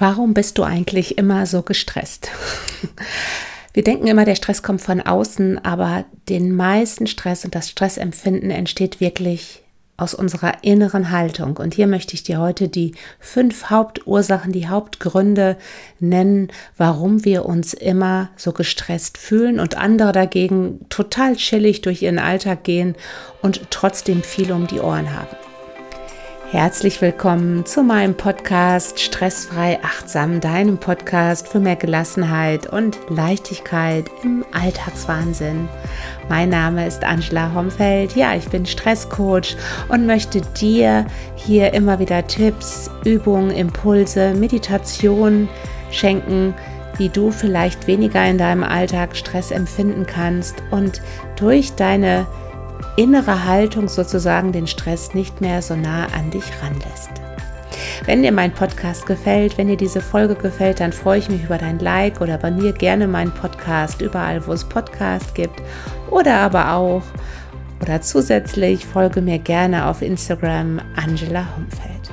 Warum 0.00 0.32
bist 0.32 0.56
du 0.56 0.62
eigentlich 0.62 1.18
immer 1.18 1.44
so 1.44 1.60
gestresst? 1.60 2.30
Wir 3.74 3.84
denken 3.84 4.06
immer, 4.06 4.24
der 4.24 4.34
Stress 4.34 4.62
kommt 4.62 4.80
von 4.80 5.02
außen, 5.02 5.62
aber 5.62 6.06
den 6.30 6.56
meisten 6.56 7.06
Stress 7.06 7.44
und 7.44 7.54
das 7.54 7.68
Stressempfinden 7.68 8.50
entsteht 8.50 9.00
wirklich 9.00 9.62
aus 9.98 10.14
unserer 10.14 10.64
inneren 10.64 11.10
Haltung. 11.10 11.58
Und 11.58 11.74
hier 11.74 11.86
möchte 11.86 12.14
ich 12.14 12.22
dir 12.22 12.40
heute 12.40 12.68
die 12.68 12.94
fünf 13.18 13.68
Hauptursachen, 13.68 14.52
die 14.52 14.68
Hauptgründe 14.68 15.58
nennen, 15.98 16.48
warum 16.78 17.26
wir 17.26 17.44
uns 17.44 17.74
immer 17.74 18.30
so 18.36 18.52
gestresst 18.52 19.18
fühlen 19.18 19.60
und 19.60 19.76
andere 19.76 20.12
dagegen 20.12 20.86
total 20.88 21.36
chillig 21.36 21.82
durch 21.82 22.00
ihren 22.00 22.18
Alltag 22.18 22.64
gehen 22.64 22.96
und 23.42 23.60
trotzdem 23.68 24.22
viel 24.22 24.50
um 24.50 24.66
die 24.66 24.80
Ohren 24.80 25.14
haben. 25.14 25.49
Herzlich 26.50 27.00
willkommen 27.00 27.64
zu 27.64 27.84
meinem 27.84 28.16
Podcast 28.16 28.98
Stressfrei 28.98 29.78
Achtsam, 29.84 30.40
deinem 30.40 30.78
Podcast 30.78 31.46
für 31.46 31.60
mehr 31.60 31.76
Gelassenheit 31.76 32.66
und 32.66 32.98
Leichtigkeit 33.08 34.10
im 34.24 34.44
Alltagswahnsinn. 34.50 35.68
Mein 36.28 36.48
Name 36.48 36.88
ist 36.88 37.04
Angela 37.04 37.54
Homfeld. 37.54 38.16
Ja, 38.16 38.34
ich 38.34 38.48
bin 38.48 38.66
Stresscoach 38.66 39.56
und 39.90 40.06
möchte 40.06 40.40
dir 40.40 41.06
hier 41.36 41.72
immer 41.72 42.00
wieder 42.00 42.26
Tipps, 42.26 42.90
Übungen, 43.04 43.52
Impulse, 43.52 44.34
Meditation 44.34 45.48
schenken, 45.92 46.52
wie 46.96 47.10
du 47.10 47.30
vielleicht 47.30 47.86
weniger 47.86 48.26
in 48.26 48.38
deinem 48.38 48.64
Alltag 48.64 49.14
Stress 49.14 49.52
empfinden 49.52 50.04
kannst 50.04 50.56
und 50.72 51.00
durch 51.36 51.76
deine 51.76 52.26
innere 52.96 53.44
Haltung 53.44 53.88
sozusagen 53.88 54.52
den 54.52 54.66
Stress 54.66 55.14
nicht 55.14 55.40
mehr 55.40 55.62
so 55.62 55.76
nah 55.76 56.06
an 56.06 56.30
dich 56.30 56.44
ranlässt. 56.62 57.10
Wenn 58.04 58.22
dir 58.22 58.32
mein 58.32 58.52
Podcast 58.52 59.06
gefällt, 59.06 59.58
wenn 59.58 59.68
dir 59.68 59.76
diese 59.76 60.00
Folge 60.00 60.34
gefällt, 60.34 60.80
dann 60.80 60.92
freue 60.92 61.18
ich 61.18 61.28
mich 61.28 61.44
über 61.44 61.58
dein 61.58 61.78
Like 61.78 62.20
oder 62.20 62.34
abonniere 62.34 62.72
gerne 62.72 63.06
meinen 63.06 63.32
Podcast 63.32 64.00
überall, 64.00 64.46
wo 64.46 64.52
es 64.52 64.64
Podcast 64.64 65.34
gibt 65.34 65.62
oder 66.10 66.36
aber 66.36 66.72
auch 66.72 67.02
oder 67.80 68.00
zusätzlich 68.00 68.84
folge 68.84 69.20
mir 69.20 69.38
gerne 69.38 69.86
auf 69.86 70.02
Instagram 70.02 70.80
Angela 70.96 71.46
Humfeld. 71.56 72.10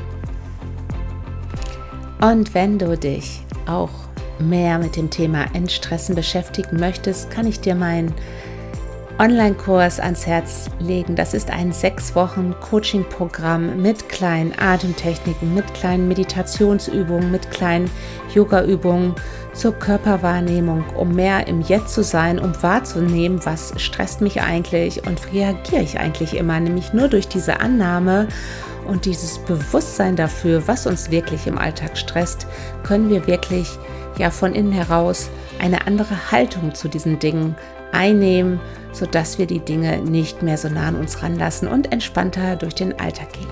Und 2.22 2.54
wenn 2.54 2.80
du 2.80 2.98
dich 2.98 3.44
auch 3.68 3.92
mehr 4.40 4.80
mit 4.80 4.96
dem 4.96 5.10
Thema 5.10 5.46
Entstressen 5.54 6.16
beschäftigen 6.16 6.80
möchtest, 6.80 7.32
kann 7.32 7.48
ich 7.48 7.60
dir 7.60 7.76
meinen 7.76 8.14
Online-Kurs 9.20 10.00
ans 10.00 10.28
Herz 10.28 10.70
legen. 10.80 11.16
Das 11.16 11.34
ist 11.34 11.50
ein 11.50 11.72
sechs 11.72 12.16
Wochen 12.16 12.54
Coaching-Programm 12.62 13.82
mit 13.82 14.10
kleinen 14.10 14.54
Atemtechniken, 14.60 15.56
mit 15.56 15.74
kleinen 15.74 16.08
Meditationsübungen, 16.08 17.32
mit 17.32 17.50
kleinen 17.50 17.90
Yoga-Übungen 18.36 19.16
zur 19.54 19.74
Körperwahrnehmung, 19.74 20.84
um 20.96 21.16
mehr 21.16 21.48
im 21.48 21.62
Jetzt 21.62 21.96
zu 21.96 22.04
sein, 22.04 22.38
um 22.38 22.54
wahrzunehmen, 22.62 23.44
was 23.44 23.74
stresst 23.78 24.22
mich 24.22 24.42
eigentlich 24.42 25.08
und 25.08 25.34
reagiere 25.34 25.82
ich 25.82 26.00
eigentlich 26.00 26.36
immer, 26.38 26.60
nämlich 26.60 26.94
nur 26.94 27.08
durch 27.08 27.28
diese 27.28 27.60
Annahme 27.60 28.28
und 28.88 29.06
dieses 29.06 29.40
Bewusstsein 29.40 30.16
dafür, 30.16 30.68
was 30.68 30.88
uns 30.88 31.12
wirklich 31.12 31.48
im 31.48 31.58
Alltag 31.58 31.98
stresst, 31.98 32.48
können 32.84 33.10
wir 33.10 33.28
wirklich 33.28 33.68
ja 34.18 34.32
von 34.32 34.54
innen 34.54 34.72
heraus 34.72 35.30
eine 35.60 35.86
andere 35.86 36.32
Haltung 36.32 36.74
zu 36.74 36.88
diesen 36.88 37.20
Dingen 37.20 37.56
einnehmen, 37.92 38.60
sodass 38.92 39.38
wir 39.38 39.46
die 39.46 39.60
Dinge 39.60 39.98
nicht 40.00 40.42
mehr 40.42 40.58
so 40.58 40.70
nah 40.70 40.88
an 40.88 40.96
uns 40.96 41.22
ranlassen 41.22 41.68
und 41.68 41.92
entspannter 41.92 42.56
durch 42.56 42.76
den 42.76 43.00
Alltag 43.00 43.34
gehen. 43.34 43.48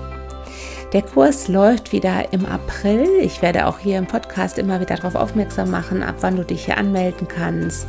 Der 0.92 1.02
Kurs 1.02 1.48
läuft 1.48 1.92
wieder 1.92 2.32
im 2.32 2.46
April. 2.46 3.06
Ich 3.20 3.42
werde 3.42 3.66
auch 3.66 3.78
hier 3.78 3.98
im 3.98 4.06
Podcast 4.06 4.56
immer 4.56 4.80
wieder 4.80 4.96
darauf 4.96 5.14
aufmerksam 5.14 5.70
machen, 5.70 6.02
ab 6.02 6.16
wann 6.20 6.36
du 6.36 6.44
dich 6.44 6.64
hier 6.64 6.78
anmelden 6.78 7.26
kannst. 7.28 7.86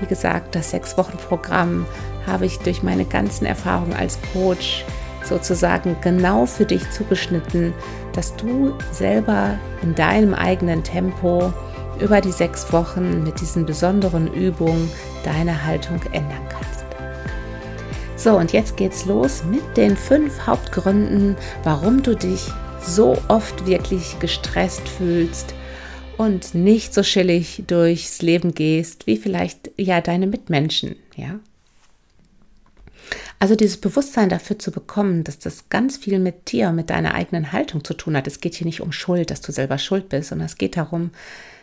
Wie 0.00 0.06
gesagt, 0.06 0.54
das 0.54 0.70
Sechs-Wochen-Programm 0.70 1.86
habe 2.26 2.46
ich 2.46 2.58
durch 2.58 2.82
meine 2.82 3.04
ganzen 3.04 3.46
Erfahrungen 3.46 3.94
als 3.94 4.18
Coach 4.32 4.84
sozusagen 5.26 5.96
genau 6.00 6.46
für 6.46 6.64
dich 6.64 6.88
zugeschnitten, 6.90 7.72
dass 8.12 8.34
du 8.36 8.72
selber 8.92 9.58
in 9.82 9.94
deinem 9.94 10.34
eigenen 10.34 10.82
Tempo 10.82 11.52
über 12.00 12.20
die 12.20 12.32
sechs 12.32 12.72
Wochen 12.72 13.24
mit 13.24 13.40
diesen 13.40 13.66
besonderen 13.66 14.32
Übungen 14.32 14.90
deine 15.24 15.64
Haltung 15.64 16.00
ändern 16.12 16.46
kannst. 16.48 16.86
So, 18.16 18.36
und 18.36 18.52
jetzt 18.52 18.76
geht's 18.76 19.04
los 19.04 19.44
mit 19.44 19.76
den 19.76 19.96
fünf 19.96 20.46
Hauptgründen, 20.46 21.36
warum 21.62 22.02
du 22.02 22.16
dich 22.16 22.48
so 22.80 23.16
oft 23.28 23.66
wirklich 23.66 24.18
gestresst 24.20 24.88
fühlst 24.88 25.54
und 26.16 26.54
nicht 26.54 26.94
so 26.94 27.02
chillig 27.02 27.64
durchs 27.66 28.22
Leben 28.22 28.54
gehst, 28.54 29.06
wie 29.06 29.16
vielleicht 29.16 29.70
ja 29.76 30.00
deine 30.00 30.26
Mitmenschen, 30.26 30.96
ja? 31.14 31.38
Also 33.38 33.54
dieses 33.54 33.76
Bewusstsein 33.76 34.28
dafür 34.28 34.58
zu 34.58 34.70
bekommen, 34.70 35.24
dass 35.24 35.38
das 35.38 35.68
ganz 35.68 35.96
viel 35.96 36.18
mit 36.18 36.52
dir, 36.52 36.72
mit 36.72 36.90
deiner 36.90 37.14
eigenen 37.14 37.52
Haltung 37.52 37.84
zu 37.84 37.94
tun 37.94 38.16
hat. 38.16 38.26
Es 38.26 38.40
geht 38.40 38.54
hier 38.54 38.66
nicht 38.66 38.80
um 38.80 38.92
Schuld, 38.92 39.30
dass 39.30 39.40
du 39.40 39.52
selber 39.52 39.78
schuld 39.78 40.08
bist, 40.08 40.30
sondern 40.30 40.46
es 40.46 40.56
geht 40.56 40.76
darum, 40.76 41.10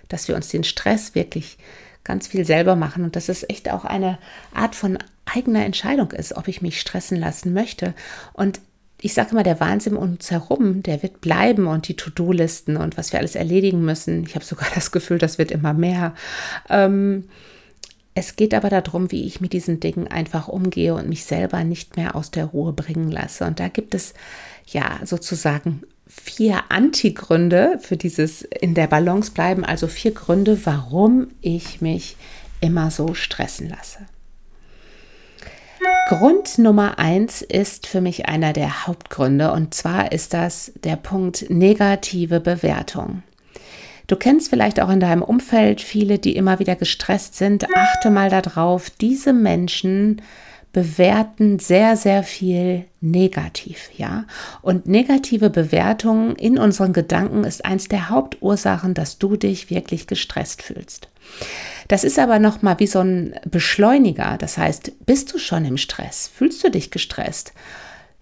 dass 0.07 0.27
wir 0.27 0.35
uns 0.35 0.49
den 0.49 0.63
Stress 0.63 1.15
wirklich 1.15 1.57
ganz 2.03 2.27
viel 2.27 2.45
selber 2.45 2.75
machen 2.75 3.03
und 3.03 3.15
dass 3.15 3.29
es 3.29 3.47
echt 3.49 3.71
auch 3.71 3.85
eine 3.85 4.19
Art 4.53 4.75
von 4.75 4.99
eigener 5.25 5.65
Entscheidung 5.65 6.11
ist, 6.11 6.35
ob 6.35 6.47
ich 6.47 6.61
mich 6.61 6.79
stressen 6.79 7.17
lassen 7.17 7.53
möchte. 7.53 7.93
Und 8.33 8.59
ich 9.01 9.13
sage 9.13 9.31
immer, 9.31 9.43
der 9.43 9.59
Wahnsinn 9.59 9.97
um 9.97 10.11
uns 10.13 10.31
herum, 10.31 10.83
der 10.83 11.01
wird 11.03 11.21
bleiben 11.21 11.67
und 11.67 11.87
die 11.87 11.95
To-Do-Listen 11.95 12.77
und 12.77 12.97
was 12.97 13.11
wir 13.11 13.19
alles 13.19 13.35
erledigen 13.35 13.83
müssen. 13.83 14.25
Ich 14.25 14.35
habe 14.35 14.45
sogar 14.45 14.67
das 14.75 14.91
Gefühl, 14.91 15.17
das 15.17 15.37
wird 15.37 15.51
immer 15.51 15.73
mehr. 15.73 16.13
Ähm, 16.69 17.25
es 18.15 18.35
geht 18.35 18.53
aber 18.53 18.69
darum, 18.69 19.11
wie 19.11 19.25
ich 19.25 19.41
mit 19.41 19.53
diesen 19.53 19.79
Dingen 19.79 20.07
einfach 20.07 20.47
umgehe 20.47 20.93
und 20.93 21.09
mich 21.09 21.25
selber 21.25 21.63
nicht 21.63 21.97
mehr 21.97 22.15
aus 22.15 22.29
der 22.29 22.45
Ruhe 22.45 22.73
bringen 22.73 23.11
lasse. 23.11 23.45
Und 23.45 23.59
da 23.59 23.69
gibt 23.69 23.95
es 23.95 24.13
ja 24.67 24.99
sozusagen 25.03 25.83
vier 26.05 26.65
Antigründe 26.69 27.79
für 27.81 27.97
dieses 27.97 28.43
in 28.43 28.75
der 28.75 28.87
Balance 28.87 29.31
bleiben, 29.31 29.65
also 29.65 29.87
vier 29.87 30.11
Gründe, 30.11 30.63
warum 30.65 31.29
ich 31.41 31.81
mich 31.81 32.17
immer 32.61 32.91
so 32.91 33.13
stressen 33.13 33.69
lasse. 33.69 33.99
Grund 36.07 36.59
Nummer 36.59 36.99
eins 36.99 37.41
ist 37.41 37.87
für 37.87 37.99
mich 37.99 38.27
einer 38.27 38.53
der 38.53 38.85
Hauptgründe 38.85 39.51
und 39.51 39.73
zwar 39.73 40.11
ist 40.11 40.33
das 40.33 40.71
der 40.83 40.97
Punkt 40.97 41.49
negative 41.49 42.39
Bewertung. 42.39 43.23
Du 44.07 44.15
kennst 44.15 44.49
vielleicht 44.49 44.81
auch 44.81 44.89
in 44.89 44.99
deinem 44.99 45.21
Umfeld 45.21 45.81
viele, 45.81 46.19
die 46.19 46.35
immer 46.35 46.59
wieder 46.59 46.75
gestresst 46.75 47.35
sind. 47.35 47.65
Achte 47.73 48.09
mal 48.09 48.29
darauf, 48.29 48.89
diese 48.89 49.33
Menschen 49.33 50.21
bewerten 50.73 51.59
sehr, 51.59 51.95
sehr 51.95 52.23
viel 52.23 52.85
negativ, 52.99 53.91
ja. 53.95 54.25
Und 54.63 54.87
negative 54.87 55.51
Bewertungen 55.51 56.35
in 56.35 56.57
unseren 56.57 56.93
Gedanken 56.93 57.43
ist 57.43 57.63
eins 57.63 57.87
der 57.87 58.09
Hauptursachen, 58.09 58.95
dass 58.95 59.19
du 59.19 59.37
dich 59.37 59.69
wirklich 59.69 60.07
gestresst 60.07 60.63
fühlst. 60.63 61.09
Das 61.87 62.03
ist 62.03 62.17
aber 62.17 62.39
noch 62.39 62.63
mal 62.63 62.79
wie 62.79 62.87
so 62.87 62.99
ein 62.99 63.35
Beschleuniger. 63.45 64.37
Das 64.39 64.57
heißt, 64.57 65.05
bist 65.05 65.31
du 65.31 65.37
schon 65.37 65.63
im 65.63 65.77
Stress? 65.77 66.29
Fühlst 66.33 66.63
du 66.63 66.71
dich 66.71 66.89
gestresst? 66.89 67.53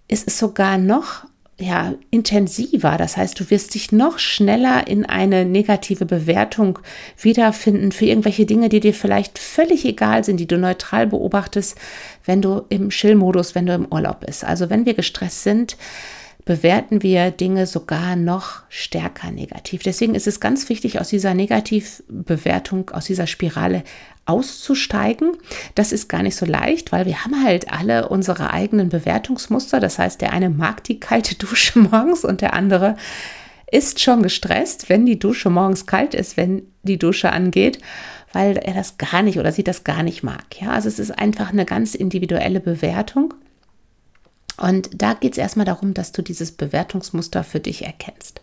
Ist 0.06 0.28
es 0.28 0.38
sogar 0.38 0.76
noch 0.76 1.24
ja, 1.62 1.94
intensiver. 2.10 2.96
Das 2.98 3.16
heißt, 3.16 3.38
du 3.38 3.48
wirst 3.50 3.74
dich 3.74 3.92
noch 3.92 4.18
schneller 4.18 4.86
in 4.86 5.06
eine 5.06 5.44
negative 5.44 6.04
Bewertung 6.06 6.78
wiederfinden 7.20 7.92
für 7.92 8.06
irgendwelche 8.06 8.46
Dinge, 8.46 8.68
die 8.68 8.80
dir 8.80 8.94
vielleicht 8.94 9.38
völlig 9.38 9.84
egal 9.84 10.24
sind, 10.24 10.38
die 10.38 10.46
du 10.46 10.58
neutral 10.58 11.06
beobachtest, 11.06 11.78
wenn 12.24 12.42
du 12.42 12.62
im 12.68 12.90
Chill-Modus, 12.90 13.54
wenn 13.54 13.66
du 13.66 13.74
im 13.74 13.86
Urlaub 13.90 14.20
bist. 14.26 14.44
Also 14.44 14.70
wenn 14.70 14.86
wir 14.86 14.94
gestresst 14.94 15.44
sind, 15.44 15.76
bewerten 16.44 17.02
wir 17.02 17.30
Dinge 17.30 17.66
sogar 17.66 18.16
noch 18.16 18.62
stärker 18.68 19.30
negativ. 19.30 19.82
Deswegen 19.82 20.14
ist 20.14 20.26
es 20.26 20.40
ganz 20.40 20.68
wichtig, 20.68 21.00
aus 21.00 21.08
dieser 21.08 21.34
Negativbewertung, 21.34 22.90
aus 22.90 23.04
dieser 23.04 23.26
Spirale 23.26 23.84
auszusteigen. 24.24 25.32
Das 25.74 25.92
ist 25.92 26.08
gar 26.08 26.22
nicht 26.22 26.36
so 26.36 26.46
leicht, 26.46 26.92
weil 26.92 27.06
wir 27.06 27.24
haben 27.24 27.44
halt 27.44 27.72
alle 27.72 28.08
unsere 28.08 28.52
eigenen 28.52 28.88
Bewertungsmuster. 28.88 29.80
Das 29.80 29.98
heißt, 29.98 30.20
der 30.20 30.32
eine 30.32 30.50
mag 30.50 30.84
die 30.84 31.00
kalte 31.00 31.34
Dusche 31.36 31.78
morgens 31.90 32.24
und 32.24 32.40
der 32.40 32.54
andere 32.54 32.96
ist 33.70 34.00
schon 34.00 34.22
gestresst, 34.22 34.88
wenn 34.88 35.06
die 35.06 35.18
Dusche 35.18 35.48
morgens 35.48 35.86
kalt 35.86 36.14
ist, 36.14 36.36
wenn 36.36 36.62
die 36.82 36.98
Dusche 36.98 37.32
angeht, 37.32 37.78
weil 38.32 38.58
er 38.58 38.74
das 38.74 38.98
gar 38.98 39.22
nicht 39.22 39.38
oder 39.38 39.50
sie 39.50 39.64
das 39.64 39.82
gar 39.82 40.02
nicht 40.02 40.22
mag. 40.22 40.44
Ja, 40.60 40.70
also 40.70 40.88
es 40.88 40.98
ist 40.98 41.10
einfach 41.10 41.50
eine 41.50 41.64
ganz 41.64 41.94
individuelle 41.94 42.60
Bewertung. 42.60 43.34
Und 44.56 44.90
da 44.94 45.14
geht 45.14 45.32
es 45.32 45.38
erstmal 45.38 45.66
darum, 45.66 45.94
dass 45.94 46.12
du 46.12 46.22
dieses 46.22 46.52
Bewertungsmuster 46.52 47.44
für 47.44 47.60
dich 47.60 47.84
erkennst. 47.84 48.40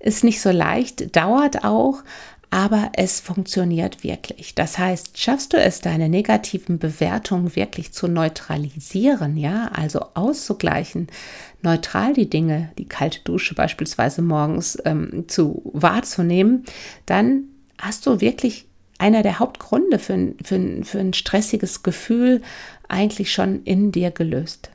Ist 0.00 0.24
nicht 0.24 0.40
so 0.40 0.50
leicht, 0.50 1.16
dauert 1.16 1.64
auch, 1.64 2.02
aber 2.50 2.92
es 2.94 3.20
funktioniert 3.20 4.02
wirklich. 4.02 4.54
Das 4.54 4.78
heißt, 4.78 5.18
schaffst 5.18 5.52
du 5.52 5.58
es, 5.58 5.80
deine 5.80 6.08
negativen 6.08 6.78
Bewertungen 6.78 7.54
wirklich 7.54 7.92
zu 7.92 8.08
neutralisieren, 8.08 9.36
ja, 9.36 9.70
also 9.74 10.00
auszugleichen, 10.14 11.08
neutral 11.62 12.14
die 12.14 12.30
Dinge, 12.30 12.70
die 12.78 12.86
kalte 12.86 13.20
Dusche 13.24 13.54
beispielsweise 13.54 14.22
morgens 14.22 14.78
ähm, 14.84 15.24
zu 15.28 15.60
wahrzunehmen, 15.74 16.64
dann 17.04 17.44
hast 17.76 18.06
du 18.06 18.20
wirklich 18.20 18.66
einer 18.98 19.22
der 19.22 19.38
Hauptgründe 19.38 19.98
für 19.98 20.34
für, 20.42 20.84
für 20.84 20.98
ein 20.98 21.12
stressiges 21.12 21.82
Gefühl 21.82 22.42
eigentlich 22.88 23.32
schon 23.32 23.62
in 23.64 23.92
dir 23.92 24.10
gelöst. 24.10 24.70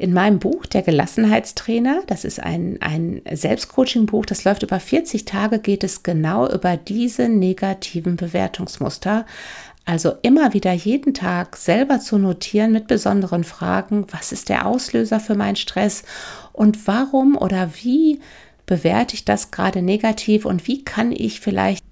In 0.00 0.12
meinem 0.12 0.38
Buch, 0.38 0.64
Der 0.64 0.82
Gelassenheitstrainer, 0.82 2.02
das 2.06 2.24
ist 2.24 2.40
ein, 2.40 2.78
ein 2.80 3.20
Selbstcoaching-Buch, 3.28 4.26
das 4.26 4.44
läuft 4.44 4.62
über 4.62 4.78
40 4.78 5.24
Tage, 5.24 5.58
geht 5.58 5.82
es 5.82 6.04
genau 6.04 6.48
über 6.48 6.76
diese 6.76 7.28
negativen 7.28 8.14
Bewertungsmuster. 8.14 9.26
Also 9.84 10.12
immer 10.22 10.54
wieder 10.54 10.72
jeden 10.72 11.14
Tag 11.14 11.56
selber 11.56 11.98
zu 11.98 12.16
notieren 12.16 12.70
mit 12.70 12.86
besonderen 12.86 13.42
Fragen, 13.42 14.06
was 14.12 14.30
ist 14.30 14.50
der 14.50 14.66
Auslöser 14.66 15.18
für 15.18 15.34
meinen 15.34 15.56
Stress 15.56 16.04
und 16.52 16.86
warum 16.86 17.36
oder 17.36 17.72
wie 17.82 18.20
bewerte 18.66 19.16
ich 19.16 19.24
das 19.24 19.50
gerade 19.50 19.82
negativ 19.82 20.44
und 20.44 20.68
wie 20.68 20.84
kann 20.84 21.10
ich 21.10 21.40
vielleicht 21.40 21.84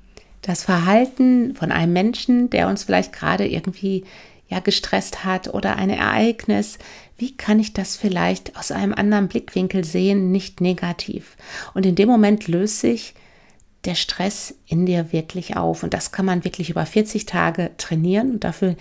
das 0.42 0.62
Verhalten 0.62 1.56
von 1.56 1.72
einem 1.72 1.92
Menschen, 1.92 2.50
der 2.50 2.68
uns 2.68 2.84
vielleicht 2.84 3.12
gerade 3.12 3.48
irgendwie 3.48 4.04
ja 4.48 4.60
gestresst 4.60 5.24
hat 5.24 5.52
oder 5.52 5.74
ein 5.74 5.90
Ereignis, 5.90 6.78
wie 7.18 7.36
kann 7.36 7.58
ich 7.58 7.72
das 7.72 7.96
vielleicht 7.96 8.56
aus 8.56 8.70
einem 8.70 8.92
anderen 8.92 9.28
Blickwinkel 9.28 9.84
sehen, 9.84 10.30
nicht 10.32 10.60
negativ? 10.60 11.36
Und 11.74 11.86
in 11.86 11.94
dem 11.94 12.08
Moment 12.08 12.48
löst 12.48 12.80
sich 12.80 13.14
der 13.86 13.94
Stress 13.94 14.54
in 14.66 14.84
dir 14.84 15.12
wirklich 15.12 15.56
auf. 15.56 15.82
Und 15.82 15.94
das 15.94 16.10
kann 16.10 16.26
man 16.26 16.44
wirklich 16.44 16.70
über 16.70 16.84
40 16.84 17.24
Tage 17.24 17.70
trainieren. 17.78 18.32
Und 18.32 18.44
dafür, 18.44 18.74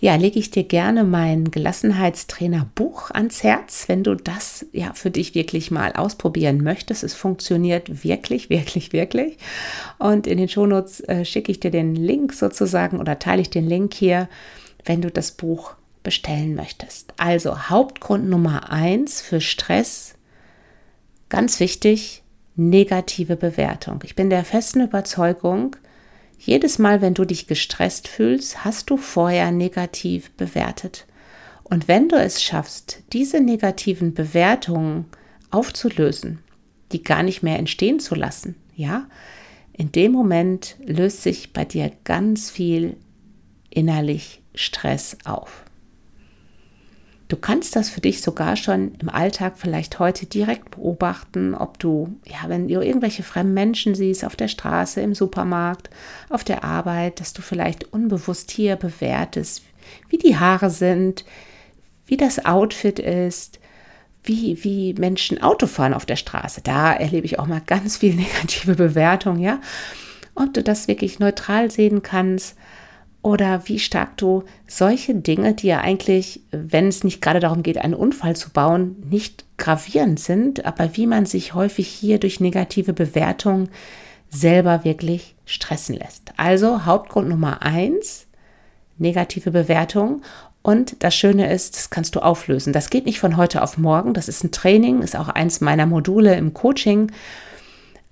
ja, 0.00 0.14
lege 0.16 0.38
ich 0.38 0.50
dir 0.50 0.64
gerne 0.64 1.04
mein 1.04 1.50
Gelassenheitstrainer 1.50 2.68
Buch 2.74 3.10
ans 3.10 3.42
Herz, 3.42 3.84
wenn 3.88 4.04
du 4.04 4.14
das 4.14 4.66
ja 4.72 4.92
für 4.92 5.10
dich 5.10 5.34
wirklich 5.34 5.70
mal 5.70 5.94
ausprobieren 5.94 6.62
möchtest. 6.62 7.02
Es 7.02 7.14
funktioniert 7.14 8.04
wirklich, 8.04 8.50
wirklich, 8.50 8.92
wirklich. 8.92 9.38
Und 9.98 10.26
in 10.26 10.38
den 10.38 10.48
Shownotes 10.48 11.00
äh, 11.00 11.24
schicke 11.24 11.50
ich 11.50 11.60
dir 11.60 11.70
den 11.70 11.94
Link 11.94 12.34
sozusagen 12.34 13.00
oder 13.00 13.18
teile 13.18 13.42
ich 13.42 13.50
den 13.50 13.66
Link 13.66 13.94
hier, 13.94 14.28
wenn 14.84 15.00
du 15.00 15.10
das 15.10 15.32
Buch 15.32 15.74
bestellen 16.02 16.54
möchtest. 16.54 17.12
Also 17.16 17.68
Hauptgrund 17.68 18.28
Nummer 18.28 18.70
eins 18.70 19.20
für 19.20 19.40
Stress, 19.40 20.14
ganz 21.28 21.60
wichtig, 21.60 22.22
negative 22.56 23.36
Bewertung. 23.36 24.00
Ich 24.04 24.14
bin 24.14 24.30
der 24.30 24.44
festen 24.44 24.80
Überzeugung, 24.82 25.76
jedes 26.38 26.78
Mal, 26.78 27.02
wenn 27.02 27.14
du 27.14 27.26
dich 27.26 27.46
gestresst 27.46 28.08
fühlst, 28.08 28.64
hast 28.64 28.88
du 28.88 28.96
vorher 28.96 29.50
negativ 29.52 30.30
bewertet. 30.32 31.06
Und 31.64 31.86
wenn 31.86 32.08
du 32.08 32.16
es 32.16 32.42
schaffst, 32.42 33.02
diese 33.12 33.40
negativen 33.40 34.14
Bewertungen 34.14 35.04
aufzulösen, 35.50 36.38
die 36.92 37.02
gar 37.02 37.22
nicht 37.22 37.42
mehr 37.42 37.58
entstehen 37.58 38.00
zu 38.00 38.14
lassen, 38.14 38.56
ja, 38.74 39.06
in 39.72 39.92
dem 39.92 40.12
Moment 40.12 40.76
löst 40.84 41.22
sich 41.22 41.52
bei 41.52 41.64
dir 41.64 41.92
ganz 42.04 42.50
viel 42.50 42.96
innerlich 43.68 44.42
Stress 44.54 45.18
auf. 45.24 45.64
Du 47.30 47.36
kannst 47.36 47.76
das 47.76 47.88
für 47.88 48.00
dich 48.00 48.22
sogar 48.22 48.56
schon 48.56 48.96
im 49.00 49.08
Alltag 49.08 49.52
vielleicht 49.56 50.00
heute 50.00 50.26
direkt 50.26 50.72
beobachten, 50.72 51.54
ob 51.54 51.78
du, 51.78 52.16
ja, 52.26 52.48
wenn 52.48 52.66
du 52.66 52.80
irgendwelche 52.80 53.22
fremden 53.22 53.54
Menschen 53.54 53.94
siehst 53.94 54.24
auf 54.24 54.34
der 54.34 54.48
Straße, 54.48 55.00
im 55.00 55.14
Supermarkt, 55.14 55.90
auf 56.28 56.42
der 56.42 56.64
Arbeit, 56.64 57.20
dass 57.20 57.32
du 57.32 57.40
vielleicht 57.40 57.92
unbewusst 57.92 58.50
hier 58.50 58.74
bewertest, 58.74 59.62
wie 60.08 60.18
die 60.18 60.38
Haare 60.38 60.70
sind, 60.70 61.24
wie 62.04 62.16
das 62.16 62.44
Outfit 62.44 62.98
ist, 62.98 63.60
wie, 64.24 64.64
wie 64.64 64.94
Menschen 64.94 65.40
Auto 65.40 65.68
fahren 65.68 65.94
auf 65.94 66.06
der 66.06 66.16
Straße. 66.16 66.62
Da 66.62 66.92
erlebe 66.92 67.26
ich 67.26 67.38
auch 67.38 67.46
mal 67.46 67.62
ganz 67.64 67.98
viel 67.98 68.14
negative 68.16 68.74
Bewertung, 68.74 69.38
ja. 69.38 69.60
Ob 70.34 70.52
du 70.52 70.64
das 70.64 70.88
wirklich 70.88 71.20
neutral 71.20 71.70
sehen 71.70 72.02
kannst 72.02 72.56
oder 73.22 73.62
wie 73.68 73.78
stark 73.78 74.16
du 74.16 74.44
solche 74.66 75.14
Dinge, 75.14 75.54
die 75.54 75.68
ja 75.68 75.80
eigentlich, 75.80 76.40
wenn 76.50 76.88
es 76.88 77.04
nicht 77.04 77.20
gerade 77.20 77.40
darum 77.40 77.62
geht, 77.62 77.78
einen 77.78 77.94
Unfall 77.94 78.34
zu 78.34 78.50
bauen, 78.50 78.96
nicht 79.10 79.44
gravierend 79.58 80.18
sind, 80.18 80.64
aber 80.64 80.96
wie 80.96 81.06
man 81.06 81.26
sich 81.26 81.54
häufig 81.54 81.88
hier 81.88 82.18
durch 82.18 82.40
negative 82.40 82.92
Bewertungen 82.92 83.68
selber 84.30 84.84
wirklich 84.84 85.34
stressen 85.44 85.96
lässt. 85.96 86.32
Also 86.36 86.84
Hauptgrund 86.86 87.28
Nummer 87.28 87.62
eins, 87.62 88.26
negative 88.96 89.50
Bewertung. 89.50 90.22
Und 90.62 91.02
das 91.02 91.14
Schöne 91.14 91.52
ist, 91.52 91.76
das 91.76 91.90
kannst 91.90 92.14
du 92.14 92.20
auflösen. 92.20 92.72
Das 92.72 92.90
geht 92.90 93.06
nicht 93.06 93.18
von 93.18 93.36
heute 93.36 93.62
auf 93.62 93.78
morgen. 93.78 94.14
Das 94.14 94.28
ist 94.28 94.44
ein 94.44 94.52
Training, 94.52 95.02
ist 95.02 95.16
auch 95.16 95.28
eins 95.28 95.60
meiner 95.60 95.86
Module 95.86 96.36
im 96.36 96.54
Coaching. 96.54 97.10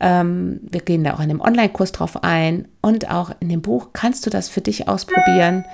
Ähm, 0.01 0.61
wir 0.63 0.81
gehen 0.81 1.05
da 1.05 1.15
auch 1.15 1.21
in 1.21 1.29
dem 1.29 1.41
Online-Kurs 1.41 1.93
drauf 1.93 2.23
ein 2.23 2.69
und 2.81 3.11
auch 3.11 3.31
in 3.41 3.49
dem 3.49 3.63
Buch 3.63 3.89
kannst 3.93 4.27
du 4.27 4.31
das 4.31 4.49
für 4.49 4.61
dich 4.61 4.89
ausprobieren. 4.89 5.65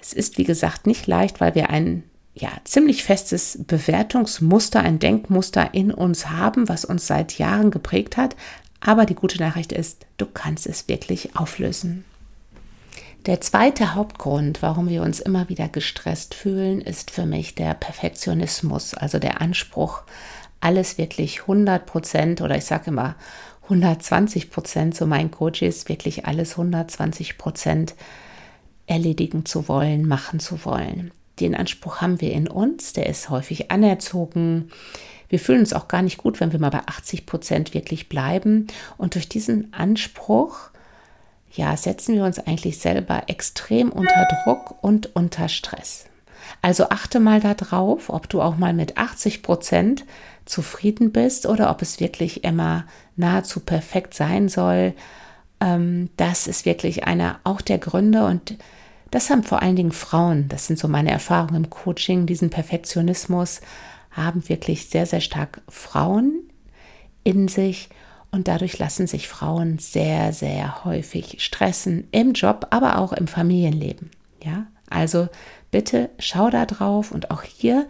Es 0.00 0.12
ist, 0.12 0.38
wie 0.38 0.44
gesagt, 0.44 0.86
nicht 0.86 1.06
leicht, 1.06 1.40
weil 1.40 1.54
wir 1.54 1.70
ein 1.70 2.04
ja, 2.34 2.50
ziemlich 2.64 3.04
festes 3.04 3.58
Bewertungsmuster, 3.66 4.80
ein 4.80 4.98
Denkmuster 4.98 5.74
in 5.74 5.92
uns 5.92 6.30
haben, 6.30 6.68
was 6.68 6.84
uns 6.84 7.06
seit 7.06 7.38
Jahren 7.38 7.70
geprägt 7.70 8.16
hat. 8.16 8.36
Aber 8.80 9.04
die 9.04 9.14
gute 9.14 9.38
Nachricht 9.38 9.72
ist, 9.72 10.06
du 10.16 10.26
kannst 10.26 10.66
es 10.66 10.88
wirklich 10.88 11.36
auflösen. 11.36 12.04
Der 13.26 13.40
zweite 13.40 13.94
Hauptgrund, 13.94 14.62
warum 14.62 14.88
wir 14.88 15.02
uns 15.02 15.20
immer 15.20 15.48
wieder 15.48 15.68
gestresst 15.68 16.34
fühlen, 16.34 16.80
ist 16.80 17.12
für 17.12 17.24
mich 17.24 17.54
der 17.54 17.74
Perfektionismus, 17.74 18.94
also 18.94 19.20
der 19.20 19.40
Anspruch 19.40 20.02
alles 20.62 20.98
wirklich 20.98 21.42
100 21.42 21.84
Prozent 21.86 22.40
oder 22.40 22.56
ich 22.56 22.64
sage 22.64 22.90
immer 22.90 23.16
120 23.64 24.50
Prozent 24.50 24.94
zu 24.94 25.06
meinen 25.06 25.30
Coaches, 25.30 25.88
wirklich 25.88 26.26
alles 26.26 26.52
120 26.52 27.38
Prozent 27.38 27.94
erledigen 28.86 29.44
zu 29.46 29.68
wollen, 29.68 30.06
machen 30.06 30.40
zu 30.40 30.64
wollen. 30.64 31.12
Den 31.40 31.54
Anspruch 31.54 32.00
haben 32.00 32.20
wir 32.20 32.32
in 32.32 32.48
uns, 32.48 32.92
der 32.92 33.06
ist 33.06 33.30
häufig 33.30 33.70
anerzogen. 33.70 34.70
Wir 35.28 35.38
fühlen 35.38 35.60
uns 35.60 35.72
auch 35.72 35.88
gar 35.88 36.02
nicht 36.02 36.18
gut, 36.18 36.40
wenn 36.40 36.52
wir 36.52 36.60
mal 36.60 36.70
bei 36.70 36.82
80 36.86 37.24
Prozent 37.24 37.74
wirklich 37.74 38.08
bleiben. 38.08 38.66
Und 38.98 39.14
durch 39.14 39.28
diesen 39.28 39.72
Anspruch, 39.72 40.58
ja, 41.50 41.76
setzen 41.76 42.16
wir 42.16 42.24
uns 42.24 42.38
eigentlich 42.38 42.78
selber 42.78 43.22
extrem 43.28 43.90
unter 43.90 44.28
Druck 44.44 44.82
und 44.82 45.16
unter 45.16 45.48
Stress. 45.48 46.06
Also 46.60 46.90
achte 46.90 47.18
mal 47.18 47.40
darauf, 47.40 48.10
ob 48.10 48.28
du 48.28 48.42
auch 48.42 48.56
mal 48.56 48.74
mit 48.74 48.98
80 48.98 49.42
Prozent 49.42 50.04
zufrieden 50.44 51.12
bist 51.12 51.46
oder 51.46 51.70
ob 51.70 51.82
es 51.82 52.00
wirklich 52.00 52.44
immer 52.44 52.84
nahezu 53.16 53.60
perfekt 53.60 54.14
sein 54.14 54.48
soll. 54.48 54.94
Ähm, 55.60 56.10
das 56.16 56.46
ist 56.46 56.66
wirklich 56.66 57.04
einer 57.04 57.40
auch 57.44 57.60
der 57.60 57.78
Gründe 57.78 58.26
und 58.26 58.56
das 59.10 59.28
haben 59.28 59.42
vor 59.42 59.60
allen 59.60 59.76
Dingen 59.76 59.92
Frauen, 59.92 60.48
das 60.48 60.66
sind 60.66 60.78
so 60.78 60.88
meine 60.88 61.10
Erfahrungen 61.10 61.64
im 61.64 61.70
Coaching, 61.70 62.24
diesen 62.24 62.48
Perfektionismus 62.48 63.60
haben 64.10 64.48
wirklich 64.48 64.88
sehr, 64.88 65.06
sehr 65.06 65.20
stark 65.20 65.60
Frauen 65.68 66.40
in 67.22 67.48
sich 67.48 67.88
und 68.30 68.48
dadurch 68.48 68.78
lassen 68.78 69.06
sich 69.06 69.28
Frauen 69.28 69.78
sehr, 69.78 70.32
sehr 70.32 70.84
häufig 70.84 71.36
stressen 71.44 72.08
im 72.10 72.32
Job, 72.32 72.68
aber 72.70 72.98
auch 72.98 73.12
im 73.12 73.26
Familienleben. 73.26 74.10
Ja, 74.42 74.66
also 74.88 75.28
bitte 75.70 76.10
schau 76.18 76.50
da 76.50 76.66
drauf 76.66 77.12
und 77.12 77.30
auch 77.30 77.42
hier 77.42 77.86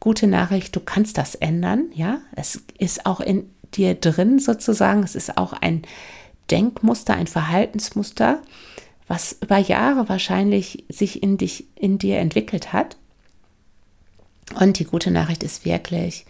gute 0.00 0.26
Nachricht, 0.26 0.74
du 0.76 0.80
kannst 0.80 1.18
das 1.18 1.34
ändern, 1.34 1.86
ja. 1.94 2.18
Es 2.34 2.62
ist 2.78 3.06
auch 3.06 3.20
in 3.20 3.50
dir 3.74 3.94
drin 3.94 4.38
sozusagen, 4.38 5.02
es 5.02 5.14
ist 5.14 5.36
auch 5.36 5.52
ein 5.52 5.82
Denkmuster, 6.50 7.14
ein 7.14 7.26
Verhaltensmuster, 7.26 8.40
was 9.08 9.36
über 9.40 9.58
Jahre 9.58 10.08
wahrscheinlich 10.08 10.84
sich 10.88 11.22
in 11.22 11.38
dich, 11.38 11.66
in 11.76 11.98
dir 11.98 12.18
entwickelt 12.18 12.72
hat. 12.72 12.96
Und 14.58 14.78
die 14.78 14.84
gute 14.84 15.10
Nachricht 15.10 15.42
ist 15.42 15.64
wirklich, 15.64 16.24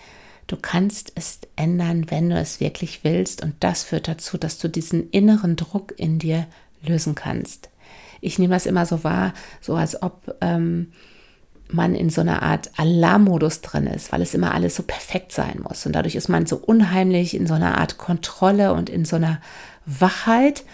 du 0.46 0.56
kannst 0.56 1.12
es 1.14 1.40
ändern, 1.56 2.10
wenn 2.10 2.30
du 2.30 2.36
es 2.36 2.60
wirklich 2.60 3.04
willst. 3.04 3.42
Und 3.42 3.54
das 3.60 3.82
führt 3.82 4.08
dazu, 4.08 4.38
dass 4.38 4.58
du 4.58 4.68
diesen 4.68 5.10
inneren 5.10 5.56
Druck 5.56 5.94
in 5.96 6.18
dir 6.18 6.46
lösen 6.82 7.14
kannst. 7.14 7.70
Ich 8.20 8.38
nehme 8.38 8.54
das 8.54 8.66
immer 8.66 8.86
so 8.86 9.04
wahr, 9.04 9.34
so 9.60 9.74
als 9.74 10.02
ob 10.02 10.36
ähm, 10.40 10.92
man 11.68 11.94
in 11.94 12.10
so 12.10 12.20
einer 12.20 12.42
Art 12.42 12.70
Alarmmodus 12.76 13.60
drin 13.60 13.86
ist, 13.86 14.12
weil 14.12 14.22
es 14.22 14.34
immer 14.34 14.54
alles 14.54 14.76
so 14.76 14.82
perfekt 14.82 15.32
sein 15.32 15.60
muss. 15.62 15.86
Und 15.86 15.92
dadurch 15.92 16.14
ist 16.14 16.28
man 16.28 16.46
so 16.46 16.56
unheimlich 16.56 17.34
in 17.34 17.46
so 17.46 17.54
einer 17.54 17.78
Art 17.78 17.98
Kontrolle 17.98 18.72
und 18.72 18.88
in 18.88 19.04
so 19.04 19.16
einer 19.16 19.40
Wachheit. 19.84 20.64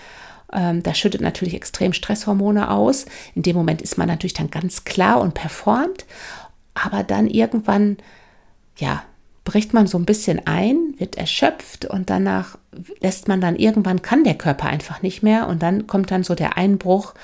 Ähm, 0.52 0.82
das 0.82 0.98
schüttet 0.98 1.20
natürlich 1.20 1.54
extrem 1.54 1.92
Stresshormone 1.92 2.70
aus. 2.70 3.06
In 3.34 3.42
dem 3.42 3.56
Moment 3.56 3.82
ist 3.82 3.98
man 3.98 4.08
natürlich 4.08 4.34
dann 4.34 4.50
ganz 4.50 4.84
klar 4.84 5.20
und 5.20 5.34
performt. 5.34 6.04
Aber 6.74 7.02
dann 7.02 7.26
irgendwann, 7.26 7.98
ja, 8.76 9.02
bricht 9.44 9.74
man 9.74 9.86
so 9.86 9.98
ein 9.98 10.04
bisschen 10.04 10.46
ein, 10.46 10.94
wird 10.98 11.16
erschöpft 11.16 11.84
und 11.84 12.10
danach 12.10 12.58
lässt 13.00 13.28
man 13.28 13.40
dann 13.40 13.56
irgendwann 13.56 14.02
kann 14.02 14.24
der 14.24 14.36
Körper 14.36 14.68
einfach 14.68 15.02
nicht 15.02 15.22
mehr 15.22 15.48
und 15.48 15.62
dann 15.62 15.86
kommt 15.86 16.10
dann 16.10 16.22
so 16.22 16.34
der 16.34 16.56
Einbruch 16.56 17.14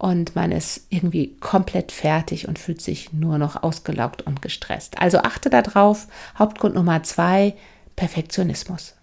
und 0.00 0.34
man 0.34 0.50
ist 0.50 0.86
irgendwie 0.88 1.36
komplett 1.40 1.92
fertig 1.92 2.48
und 2.48 2.58
fühlt 2.58 2.80
sich 2.80 3.12
nur 3.12 3.36
noch 3.36 3.62
ausgelaugt 3.62 4.22
und 4.22 4.40
gestresst. 4.40 4.98
Also 4.98 5.18
achte 5.18 5.50
darauf. 5.50 6.06
Hauptgrund 6.38 6.74
Nummer 6.74 7.02
zwei, 7.02 7.54
Perfektionismus. 7.96 8.94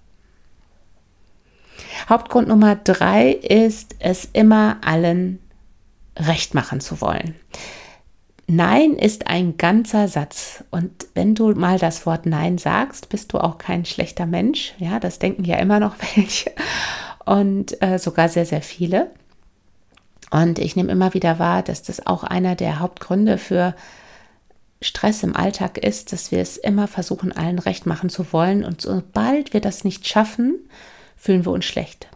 Hauptgrund 2.10 2.48
Nummer 2.48 2.76
drei 2.76 3.30
ist, 3.30 3.96
es 4.00 4.26
immer 4.34 4.78
allen 4.84 5.38
recht 6.16 6.56
machen 6.56 6.82
zu 6.82 7.00
wollen. 7.00 7.36
Nein 8.48 8.94
ist 8.94 9.28
ein 9.28 9.58
ganzer 9.58 10.08
Satz. 10.08 10.64
Und 10.72 11.06
wenn 11.14 11.36
du 11.36 11.52
mal 11.52 11.78
das 11.78 12.08
Wort 12.08 12.26
Nein 12.26 12.58
sagst, 12.58 13.10
bist 13.10 13.34
du 13.34 13.38
auch 13.38 13.60
kein 13.60 13.86
schlechter 13.86 14.26
Mensch. 14.26 14.74
Ja, 14.80 15.00
das 15.00 15.20
denken 15.20 15.44
ja 15.44 15.58
immer 15.58 15.80
noch 15.80 15.94
welche. 16.16 16.54
Und 17.24 17.80
äh, 17.84 18.00
sogar 18.00 18.30
sehr, 18.30 18.48
sehr 18.48 18.64
viele. 18.64 19.12
Und 20.30 20.60
ich 20.60 20.76
nehme 20.76 20.92
immer 20.92 21.14
wieder 21.14 21.40
wahr, 21.40 21.64
dass 21.64 21.84
das 21.84 22.06
auch 22.06 22.24
einer 22.24 22.56
der 22.56 22.80
Hauptgründe 22.80 23.38
für 23.38 23.76
Stress 24.82 25.24
im 25.24 25.36
Alltag 25.36 25.78
ist, 25.78 26.12
dass 26.12 26.32
wir 26.32 26.40
es 26.40 26.58
immer 26.58 26.88
versuchen, 26.88 27.32
allen 27.32 27.60
recht 27.60 27.86
machen 27.86 28.10
zu 28.10 28.32
wollen. 28.34 28.64
Und 28.64 28.82
sobald 28.82 29.54
wir 29.54 29.62
das 29.62 29.84
nicht 29.84 30.08
schaffen, 30.08 30.56
fühlen 31.16 31.46
wir 31.46 31.52
uns 31.52 31.66
schlecht. 31.66 32.08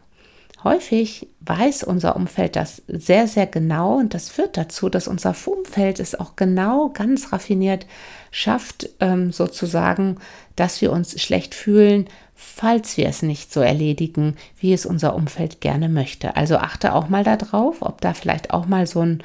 Häufig 0.64 1.28
weiß 1.46 1.84
unser 1.84 2.16
Umfeld 2.16 2.56
das 2.56 2.84
sehr, 2.88 3.28
sehr 3.28 3.48
genau 3.48 3.98
und 3.98 4.14
das 4.14 4.30
führt 4.30 4.58
dazu, 4.58 4.90
dass 4.90 5.08
unser 5.08 5.36
Umfeld 5.46 6.00
es 6.00 6.20
auch 6.20 6.36
genau, 6.36 6.90
ganz 6.90 7.34
raffiniert 7.34 7.88
schafft, 8.30 8.90
ähm, 9.00 9.32
sozusagen, 9.32 10.18
dass 10.56 10.82
wir 10.82 10.92
uns 10.92 11.20
schlecht 11.20 11.56
fühlen, 11.56 12.08
falls 12.36 12.96
wir 12.98 13.08
es 13.08 13.24
nicht 13.24 13.52
so 13.52 13.62
erledigen, 13.62 14.36
wie 14.60 14.74
es 14.74 14.86
unser 14.86 15.16
Umfeld 15.16 15.62
gerne 15.62 15.90
möchte. 15.90 16.36
Also 16.36 16.58
achte 16.58 16.94
auch 16.94 17.10
mal 17.10 17.24
darauf, 17.24 17.82
ob 17.82 18.02
da 18.02 18.14
vielleicht 18.14 18.52
auch 18.52 18.68
mal 18.68 18.86
so 18.86 19.02
ein, 19.02 19.24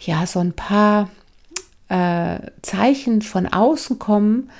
ja, 0.00 0.26
so 0.26 0.40
ein 0.40 0.54
paar 0.54 1.10
äh, 1.88 2.38
Zeichen 2.62 3.20
von 3.20 3.46
außen 3.46 3.98
kommen, 3.98 4.50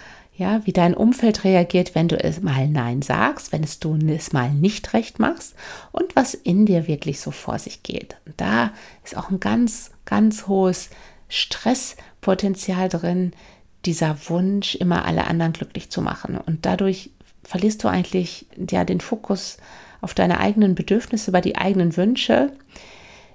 ja, 0.42 0.66
wie 0.66 0.72
dein 0.72 0.94
Umfeld 0.94 1.44
reagiert, 1.44 1.94
wenn 1.94 2.08
du 2.08 2.22
es 2.22 2.42
mal 2.42 2.66
Nein 2.68 3.00
sagst, 3.00 3.52
wenn 3.52 3.62
es 3.62 3.78
du 3.78 3.96
es 4.08 4.32
mal 4.32 4.50
nicht 4.50 4.92
recht 4.92 5.20
machst 5.20 5.54
und 5.92 6.16
was 6.16 6.34
in 6.34 6.66
dir 6.66 6.88
wirklich 6.88 7.20
so 7.20 7.30
vor 7.30 7.58
sich 7.58 7.82
geht. 7.84 8.16
Und 8.26 8.40
da 8.40 8.72
ist 9.04 9.16
auch 9.16 9.30
ein 9.30 9.38
ganz, 9.38 9.92
ganz 10.04 10.48
hohes 10.48 10.90
Stresspotenzial 11.28 12.88
drin, 12.88 13.32
dieser 13.84 14.16
Wunsch, 14.28 14.74
immer 14.74 15.04
alle 15.04 15.26
anderen 15.28 15.52
glücklich 15.52 15.90
zu 15.90 16.02
machen. 16.02 16.36
Und 16.36 16.66
dadurch 16.66 17.10
verlierst 17.44 17.84
du 17.84 17.88
eigentlich 17.88 18.46
ja 18.70 18.84
den 18.84 19.00
Fokus 19.00 19.58
auf 20.00 20.12
deine 20.12 20.40
eigenen 20.40 20.74
Bedürfnisse, 20.74 21.30
über 21.30 21.40
die 21.40 21.56
eigenen 21.56 21.96
Wünsche. 21.96 22.52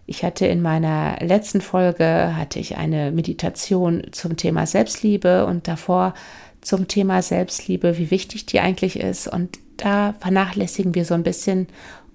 Ich 0.06 0.24
hatte 0.24 0.46
in 0.46 0.62
meiner 0.62 1.18
letzten 1.22 1.62
Folge 1.62 2.36
hatte 2.36 2.60
ich 2.60 2.78
eine 2.78 3.12
Meditation 3.12 4.04
zum 4.12 4.36
Thema 4.36 4.66
Selbstliebe 4.66 5.46
und 5.46 5.68
davor 5.68 6.14
zum 6.68 6.90
Thema 6.90 7.22
Selbstliebe, 7.22 7.98
wie 7.98 8.12
wichtig 8.12 8.46
die 8.46 8.60
eigentlich 8.60 9.00
ist. 9.00 9.28
Und 9.28 9.58
da 9.78 10.16
vernachlässigen 10.20 10.96
wir 10.96 11.06
so 11.06 11.14
ein 11.14 11.24
bisschen 11.24 11.68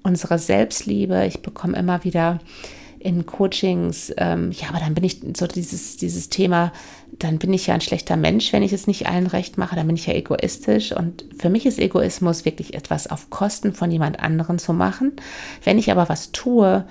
unsere 0.02 0.38
Selbstliebe. 0.38 1.25
Ich 1.25 1.40
bekomme 1.40 1.78
immer 1.78 2.04
wieder 2.04 2.38
in 2.99 3.25
Coachings, 3.25 4.12
ähm, 4.18 4.52
ja, 4.52 4.68
aber 4.68 4.78
dann 4.78 4.94
bin 4.94 5.04
ich 5.04 5.21
so 5.37 5.47
dieses, 5.47 5.97
dieses 5.97 6.28
Thema, 6.28 6.71
dann 7.18 7.38
bin 7.38 7.52
ich 7.52 7.66
ja 7.66 7.75
ein 7.75 7.80
schlechter 7.80 8.16
Mensch, 8.16 8.52
wenn 8.52 8.62
ich 8.62 8.75
es 8.75 8.87
nicht 8.87 9.06
allen 9.06 9.26
recht 9.26 9.56
mache, 9.56 9.75
dann 9.75 9.87
bin 9.87 9.97
ich 9.97 10.06
ja 10.06 10.14
egoistisch. 10.14 10.92
Und 10.92 11.25
für 11.37 11.49
mich 11.49 11.64
ist 11.64 11.78
Egoismus 11.78 12.44
wirklich 12.44 12.75
etwas 12.75 13.06
auf 13.06 13.30
Kosten 13.30 13.73
von 13.73 13.90
jemand 13.90 14.21
anderen 14.21 14.59
zu 14.59 14.75
machen. 14.75 15.12
Wenn 15.64 15.78
ich 15.78 15.90
aber 15.90 16.11
was 16.11 16.30
tue 16.30 16.85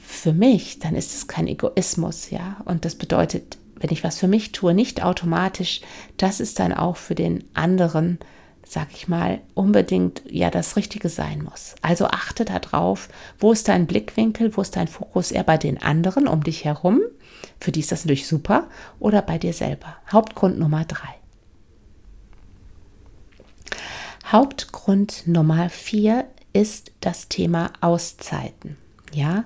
für 0.00 0.32
mich, 0.32 0.78
dann 0.78 0.96
ist 0.96 1.14
es 1.14 1.28
kein 1.28 1.46
Egoismus, 1.46 2.30
ja. 2.30 2.56
Und 2.64 2.86
das 2.86 2.94
bedeutet, 2.94 3.58
wenn 3.80 3.90
ich 3.90 4.04
was 4.04 4.18
für 4.18 4.28
mich 4.28 4.52
tue, 4.52 4.74
nicht 4.74 5.02
automatisch, 5.02 5.80
dass 6.16 6.40
es 6.40 6.54
dann 6.54 6.72
auch 6.72 6.96
für 6.96 7.14
den 7.14 7.44
anderen, 7.54 8.18
sag 8.66 8.88
ich 8.92 9.08
mal, 9.08 9.40
unbedingt 9.54 10.22
ja 10.28 10.50
das 10.50 10.76
Richtige 10.76 11.08
sein 11.08 11.42
muss. 11.42 11.74
Also 11.82 12.06
achte 12.06 12.44
darauf, 12.44 13.08
wo 13.38 13.52
ist 13.52 13.68
dein 13.68 13.86
Blickwinkel, 13.86 14.56
wo 14.56 14.62
ist 14.62 14.76
dein 14.76 14.88
Fokus 14.88 15.30
eher 15.30 15.44
bei 15.44 15.56
den 15.56 15.80
anderen 15.82 16.28
um 16.28 16.42
dich 16.42 16.64
herum, 16.64 17.00
für 17.60 17.72
die 17.72 17.80
ist 17.80 17.92
das 17.92 18.04
natürlich 18.04 18.26
super, 18.26 18.68
oder 18.98 19.22
bei 19.22 19.38
dir 19.38 19.52
selber. 19.52 19.96
Hauptgrund 20.12 20.58
Nummer 20.58 20.84
drei. 20.84 21.14
Hauptgrund 24.26 25.26
Nummer 25.26 25.70
vier 25.70 26.26
ist 26.52 26.92
das 27.00 27.28
Thema 27.28 27.72
Auszeiten. 27.80 28.76
Ja, 29.12 29.44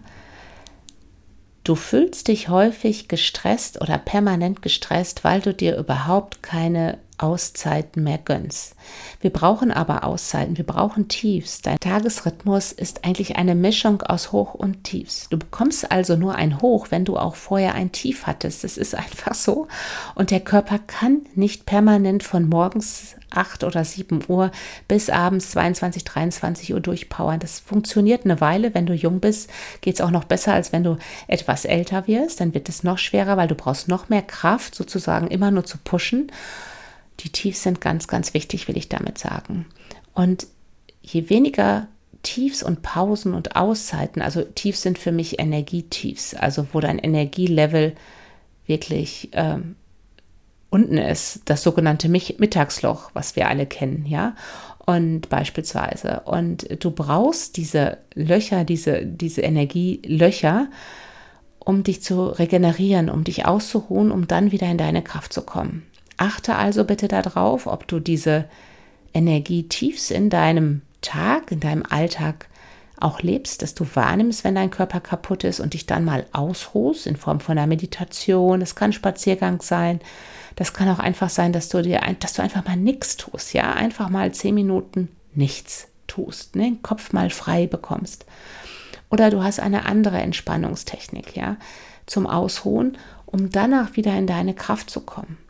Du 1.65 1.75
fühlst 1.77 2.29
dich 2.29 2.49
häufig 2.49 3.09
gestresst 3.09 3.81
oder 3.81 3.99
permanent 3.99 4.63
gestresst, 4.63 5.23
weil 5.23 5.41
du 5.41 5.55
dir 5.55 5.77
überhaupt 5.77 6.43
keine 6.43 6.99
Auszeiten 7.23 8.03
mehr 8.03 8.19
gönnst. 8.19 8.75
Wir 9.21 9.31
brauchen 9.31 9.71
aber 9.71 10.05
Auszeiten, 10.05 10.57
wir 10.57 10.67
brauchen 10.67 11.09
Tiefs. 11.09 11.63
Dein 11.63 11.79
Tagesrhythmus 11.79 12.73
ist 12.73 13.05
eigentlich 13.05 13.37
eine 13.37 13.55
Mischung 13.55 14.03
aus 14.03 14.33
Hoch 14.33 14.55
und 14.55 14.85
Tiefs. 14.85 15.29
Du 15.31 15.39
bekommst 15.39 15.91
also 15.93 16.17
nur 16.17 16.35
ein 16.35 16.61
Hoch, 16.61 16.89
wenn 16.91 17.05
du 17.05 17.17
auch 17.17 17.37
vorher 17.37 17.75
ein 17.75 17.93
Tief 17.93 18.27
hattest. 18.27 18.65
Das 18.65 18.77
ist 18.77 18.95
einfach 18.97 19.35
so. 19.35 19.69
Und 20.15 20.31
der 20.31 20.41
Körper 20.41 20.79
kann 20.79 21.23
nicht 21.35 21.67
permanent 21.67 22.23
von 22.25 22.49
morgens 22.49 23.15
8 23.31 23.65
oder 23.65 23.85
7 23.85 24.25
Uhr 24.29 24.51
bis 24.89 25.11
abends 25.11 25.53
22, 25.53 26.05
23 26.05 26.75
Uhr 26.75 26.81
durchpowern. 26.81 27.41
Das 27.41 27.61
funktioniert 27.61 28.25
eine 28.25 28.41
Weile. 28.41 28.75
Wenn 28.75 28.87
du 28.87 28.95
jung 28.95 29.21
bist, 29.21 29.51
geht 29.81 29.95
es 29.95 30.01
auch 30.01 30.11
noch 30.11 30.25
besser, 30.25 30.53
als 30.53 30.73
wenn 30.73 30.85
du 30.85 30.97
etwas 31.29 31.65
älter 31.65 32.07
wirst. 32.07 32.41
Dann 32.41 32.55
wird 32.55 32.69
es 32.69 32.83
noch 32.83 32.99
schwerer, 32.99 33.37
weil 33.37 33.49
du 33.49 33.55
brauchst 33.55 33.89
noch 33.89 34.09
mehr 34.09 34.23
Kraft, 34.23 34.75
sozusagen 34.75 35.29
immer 35.29 35.51
nur 35.51 35.65
zu 35.65 35.79
pushen. 35.79 36.31
Die 37.21 37.31
Tiefs 37.31 37.63
sind 37.63 37.81
ganz, 37.81 38.09
ganz 38.09 38.35
wichtig, 38.35 38.69
will 38.69 38.77
ich 38.77 38.89
damit 38.89 39.19
sagen. 39.19 39.67
Und 40.15 40.47
je 41.03 41.29
weniger 41.31 41.89
Tiefs 42.23 42.63
und 42.63 42.83
Pausen 42.83 43.35
und 43.35 43.57
Auszeiten, 43.57 44.23
also 44.23 44.43
Tiefs 44.43 44.83
sind 44.83 44.99
für 44.99 45.13
mich 45.13 45.39
Energietiefs, 45.39 46.35
also 46.35 46.69
wo 46.73 46.81
dein 46.81 46.99
Energielevel 46.99 47.95
wirklich 48.67 49.31
ähm, 49.33 49.77
unten 50.71 50.97
ist, 50.97 51.43
das 51.47 51.63
sogenannte 51.63 52.09
Mittagsloch, 52.09 53.11
was 53.13 53.37
wir 53.37 53.49
alle 53.49 53.67
kennen, 53.67 54.07
ja. 54.07 54.35
Und 54.85 55.29
beispielsweise. 55.29 56.23
Und 56.25 56.83
du 56.83 56.91
brauchst 56.91 57.57
diese 57.57 57.99
Löcher, 58.15 58.65
diese, 58.65 59.07
diese 59.07 59.43
Energielöcher, 59.43 60.69
um 61.61 61.85
dich 61.85 62.03
zu 62.03 62.27
regenerieren, 62.27 63.09
um 63.09 63.23
dich 63.23 63.47
auszuruhen, 63.47 64.11
um 64.11 64.27
dann 64.27 64.51
wieder 64.51 64.69
in 64.69 64.79
deine 64.79 65.03
Kraft 65.03 65.33
zu 65.33 65.43
kommen. 65.43 65.87
Achte 66.23 66.55
also 66.55 66.85
bitte 66.85 67.09
darauf, 67.09 67.67
ob 67.67 67.89
du 67.89 67.99
diese 67.99 68.45
Energietiefs 69.13 70.13
in 70.13 70.31
deinem 70.31 70.83
Tag, 71.01 71.51
in 71.51 71.59
deinem 71.59 71.83
Alltag 71.83 72.47
auch 73.01 73.23
lebst, 73.23 73.61
dass 73.61 73.75
du 73.75 73.85
wahrnimmst, 73.93 74.45
wenn 74.45 74.55
dein 74.55 74.71
Körper 74.71 75.01
kaputt 75.01 75.43
ist 75.43 75.59
und 75.59 75.75
dich 75.75 75.85
dann 75.85 76.05
mal 76.05 76.25
ausruhst 76.31 77.09
in 77.09 77.17
Form 77.17 77.41
von 77.41 77.59
einer 77.59 77.67
Meditation. 77.67 78.63
Es 78.63 78.77
kann 78.77 78.93
Spaziergang 78.93 79.63
sein. 79.63 79.99
Das 80.55 80.73
kann 80.73 80.89
auch 80.91 81.01
einfach 81.01 81.29
sein, 81.29 81.53
dass 81.53 81.69
du 81.69 81.83
dir, 81.83 82.01
dass 82.21 82.35
du 82.35 82.43
einfach 82.43 82.65
mal 82.65 82.77
nichts 82.77 83.17
tust, 83.17 83.53
ja, 83.53 83.73
einfach 83.73 84.09
mal 84.09 84.31
zehn 84.31 84.55
Minuten 84.55 85.09
nichts 85.35 85.89
tust, 86.07 86.55
ne? 86.55 86.63
den 86.63 86.83
Kopf 86.83 87.13
mal 87.13 87.31
frei 87.31 87.67
bekommst. 87.67 88.27
Oder 89.11 89.31
du 89.31 89.43
hast 89.43 89.59
eine 89.59 89.87
andere 89.87 90.19
Entspannungstechnik, 90.19 91.35
ja, 91.35 91.57
zum 92.07 92.29
Ausruhen, 92.29 92.97
um 93.27 93.51
danach 93.51 93.97
wieder 93.97 94.17
in 94.17 94.29
deine 94.29 94.55
Kraft 94.55 94.89
zu 94.89 95.01
kommen. 95.01 95.42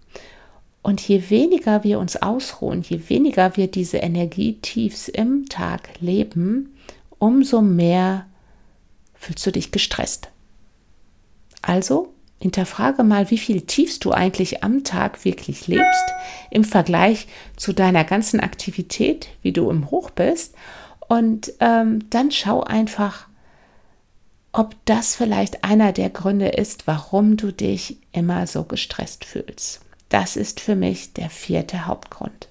Und 0.83 1.01
je 1.01 1.31
weniger 1.31 1.85
wir 1.85 2.01
uns 2.01 2.17
ausruhen, 2.17 2.83
je 2.83 3.09
weniger 3.09 3.57
wir 3.57 3.69
diese 3.69 3.99
Energietiefs 3.99 5.09
im 5.09 5.49
Tag 5.49 6.01
leben, 6.01 6.77
umso 7.19 7.62
mehr 7.62 8.27
fühlst 9.15 9.47
du 9.47 9.53
dich 9.53 9.71
gestresst. 9.71 10.29
Also 11.62 12.12
hinterfrage 12.41 13.05
mal, 13.05 13.31
wie 13.31 13.39
viel 13.39 13.61
Tiefs 13.61 14.01
du 14.01 14.11
eigentlich 14.11 14.65
am 14.65 14.83
Tag 14.83 15.25
wirklich 15.25 15.69
lebst 15.69 16.05
im 16.51 16.65
Vergleich 16.65 17.29
zu 17.57 17.73
deiner 17.73 18.03
ganzen 18.03 18.41
Aktivität, 18.41 19.29
wie 19.43 19.53
du 19.53 19.71
im 19.71 19.93
Hoch 19.93 20.11
bist. 20.11 20.57
Und 21.09 21.53
ähm, 21.61 22.11
dann 22.11 22.33
schau 22.33 22.62
einfach, 22.65 23.29
ob 24.51 24.75
das 24.85 25.15
vielleicht 25.15 25.62
einer 25.62 25.93
der 25.93 26.11
Gründe 26.11 26.49
ist, 26.49 26.89
warum 26.89 27.37
du 27.37 27.53
dich 27.53 27.99
immer 28.11 28.49
so 28.49 28.65
gestresst 28.65 29.25
fühlst. 29.25 29.81
Das 30.12 30.37
ist 30.37 30.61
für 30.61 30.76
mich 30.76 31.14
der 31.14 31.31
vierte 31.31 31.87
Hauptgrund. 31.87 32.49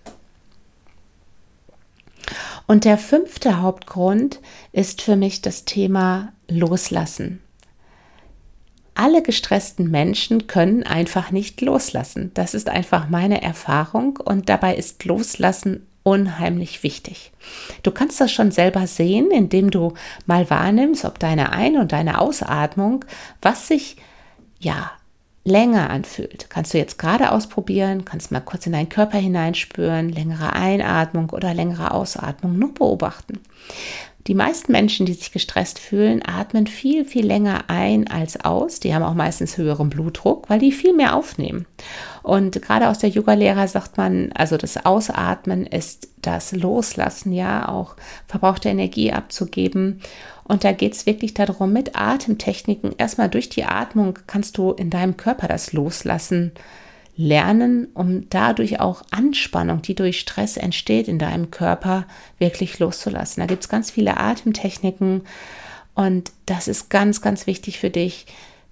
Und 2.65 2.85
der 2.85 2.97
fünfte 2.97 3.61
Hauptgrund 3.61 4.39
ist 4.71 5.01
für 5.01 5.15
mich 5.15 5.41
das 5.41 5.65
Thema 5.65 6.33
Loslassen. 6.47 7.39
alle 8.93 9.21
gestressten 9.23 9.89
Menschen 9.89 10.47
können 10.47 10.83
einfach 10.83 11.31
nicht 11.31 11.61
loslassen. 11.61 12.31
Das 12.33 12.53
ist 12.53 12.69
einfach 12.69 13.09
meine 13.09 13.41
Erfahrung 13.41 14.17
und 14.17 14.49
dabei 14.49 14.75
ist 14.75 15.05
Loslassen 15.05 15.87
unheimlich 16.03 16.83
wichtig. 16.83 17.31
Du 17.83 17.91
kannst 17.91 18.19
das 18.19 18.31
schon 18.31 18.51
selber 18.51 18.87
sehen, 18.87 19.31
indem 19.31 19.71
du 19.71 19.93
mal 20.25 20.49
wahrnimmst, 20.49 21.05
ob 21.05 21.19
deine 21.19 21.51
Ein- 21.51 21.77
und 21.77 21.91
deine 21.91 22.19
Ausatmung, 22.19 23.05
was 23.41 23.67
sich 23.67 23.97
ja 24.59 24.91
länger 25.43 25.89
anfühlt. 25.89 26.49
Kannst 26.49 26.73
du 26.73 26.77
jetzt 26.77 26.99
gerade 26.99 27.31
ausprobieren, 27.31 28.05
kannst 28.05 28.31
mal 28.31 28.41
kurz 28.41 28.65
in 28.67 28.73
deinen 28.73 28.89
Körper 28.89 29.17
hineinspüren, 29.17 30.09
längere 30.09 30.53
Einatmung 30.53 31.31
oder 31.31 31.53
längere 31.53 31.91
Ausatmung 31.91 32.59
nur 32.59 32.73
beobachten. 32.73 33.39
Die 34.27 34.35
meisten 34.35 34.71
Menschen, 34.71 35.07
die 35.07 35.13
sich 35.13 35.31
gestresst 35.31 35.79
fühlen, 35.79 36.21
atmen 36.23 36.67
viel, 36.67 37.05
viel 37.05 37.25
länger 37.25 37.65
ein 37.69 38.07
als 38.07 38.39
aus. 38.39 38.79
Die 38.79 38.93
haben 38.93 39.03
auch 39.03 39.15
meistens 39.15 39.57
höheren 39.57 39.89
Blutdruck, 39.89 40.47
weil 40.47 40.59
die 40.59 40.71
viel 40.71 40.93
mehr 40.93 41.15
aufnehmen. 41.15 41.65
Und 42.21 42.61
gerade 42.61 42.89
aus 42.89 42.99
der 42.99 43.09
Yoga-Lehrer 43.09 43.67
sagt 43.67 43.97
man, 43.97 44.31
also 44.33 44.57
das 44.57 44.85
Ausatmen 44.85 45.65
ist 45.65 46.09
das 46.21 46.51
Loslassen, 46.51 47.33
ja, 47.33 47.67
auch 47.67 47.95
verbrauchte 48.27 48.69
Energie 48.69 49.11
abzugeben. 49.11 50.01
Und 50.43 50.63
da 50.63 50.71
geht 50.71 50.93
es 50.93 51.05
wirklich 51.05 51.33
darum, 51.33 51.71
mit 51.71 51.95
Atemtechniken, 51.95 52.93
erstmal 52.97 53.29
durch 53.29 53.49
die 53.49 53.63
Atmung 53.63 54.19
kannst 54.27 54.57
du 54.57 54.71
in 54.71 54.89
deinem 54.89 55.17
Körper 55.17 55.47
das 55.47 55.73
Loslassen 55.73 56.51
lernen, 57.15 57.87
um 57.93 58.29
dadurch 58.29 58.79
auch 58.79 59.03
Anspannung, 59.11 59.81
die 59.81 59.95
durch 59.95 60.19
Stress 60.19 60.57
entsteht 60.57 61.07
in 61.07 61.19
deinem 61.19 61.51
Körper, 61.51 62.05
wirklich 62.39 62.79
loszulassen. 62.79 63.41
Da 63.41 63.47
gibt 63.47 63.63
es 63.63 63.69
ganz 63.69 63.91
viele 63.91 64.17
Atemtechniken 64.17 65.21
und 65.93 66.31
das 66.45 66.67
ist 66.67 66.89
ganz, 66.89 67.21
ganz 67.21 67.47
wichtig 67.47 67.79
für 67.79 67.89
dich. 67.89 68.25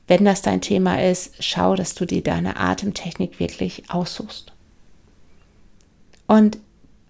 Wenn 0.07 0.25
das 0.25 0.41
dein 0.41 0.61
Thema 0.61 1.01
ist, 1.03 1.35
schau, 1.39 1.75
dass 1.75 1.93
du 1.93 2.05
dir 2.05 2.23
deine 2.23 2.57
Atemtechnik 2.57 3.39
wirklich 3.39 3.83
aussuchst. 3.89 4.51
Und 6.25 6.57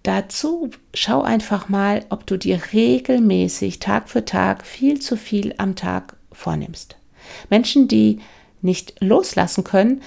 dazu 0.02 0.70
schau 0.94 1.22
einfach 1.22 1.68
mal, 1.68 2.04
ob 2.10 2.26
du 2.26 2.36
dir 2.36 2.60
regelmäßig 2.72 3.78
Tag 3.78 4.08
für 4.08 4.24
Tag 4.24 4.66
viel 4.66 5.00
zu 5.00 5.16
viel 5.16 5.54
am 5.58 5.76
Tag 5.76 6.16
vornimmst. 6.32 6.96
Menschen, 7.48 7.88
die 7.88 8.20
nicht 8.62 8.94
loslassen 9.00 9.64
können, 9.64 10.02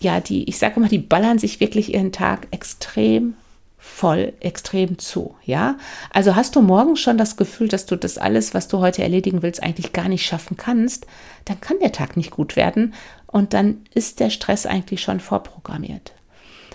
ja, 0.00 0.20
die, 0.20 0.48
ich 0.48 0.58
sage 0.58 0.76
immer, 0.76 0.88
die 0.88 0.98
ballern 0.98 1.38
sich 1.38 1.60
wirklich 1.60 1.94
ihren 1.94 2.12
Tag 2.12 2.48
extrem 2.50 3.34
voll, 3.78 4.32
extrem 4.40 4.98
zu, 4.98 5.34
ja. 5.44 5.76
Also 6.10 6.34
hast 6.36 6.56
du 6.56 6.62
morgen 6.62 6.96
schon 6.96 7.18
das 7.18 7.36
Gefühl, 7.36 7.68
dass 7.68 7.86
du 7.86 7.96
das 7.96 8.18
alles, 8.18 8.54
was 8.54 8.66
du 8.66 8.78
heute 8.78 9.02
erledigen 9.02 9.42
willst, 9.42 9.62
eigentlich 9.62 9.92
gar 9.92 10.08
nicht 10.08 10.26
schaffen 10.26 10.56
kannst, 10.56 11.06
dann 11.44 11.60
kann 11.60 11.78
der 11.80 11.92
Tag 11.92 12.16
nicht 12.16 12.30
gut 12.30 12.56
werden 12.56 12.94
und 13.26 13.52
dann 13.52 13.82
ist 13.94 14.20
der 14.20 14.30
Stress 14.30 14.64
eigentlich 14.64 15.02
schon 15.02 15.20
vorprogrammiert. 15.20 16.12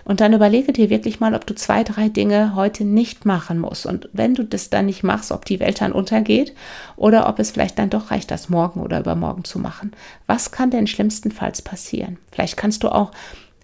Und 0.06 0.22
dann 0.22 0.34
überlege 0.34 0.74
dir 0.74 0.90
wirklich 0.90 1.20
mal, 1.20 1.36
ob 1.36 1.46
du 1.46 1.56
zwei, 1.56 1.84
drei 1.84 2.10
Dinge 2.10 2.56
heute 2.56 2.84
nicht 2.84 3.26
machen 3.26 3.60
musst. 3.60 3.86
Und 3.86 4.10
wenn 4.14 4.36
du 4.36 4.44
das 4.44 4.70
dann 4.70 4.88
nicht 4.88 5.04
machst, 5.04 5.32
ob 5.32 5.46
die 5.46 5.60
Welt 5.60 5.82
dann 5.82 5.92
untergeht 5.92 6.54
oder 6.96 7.28
ob 7.28 7.40
es 7.40 7.52
vielleicht 7.52 7.80
dann 7.80 7.90
doch 7.90 8.12
reicht, 8.12 8.32
das 8.32 8.50
morgen 8.50 8.82
oder 8.82 9.00
übermorgen 9.00 9.44
zu 9.44 9.60
machen. 9.60 9.92
Was 10.28 10.52
kann 10.52 10.72
denn 10.72 10.88
schlimmstenfalls 10.88 11.62
passieren? 11.62 12.18
Vielleicht 12.32 12.58
kannst 12.58 12.84
du 12.84 12.90
auch 12.90 13.12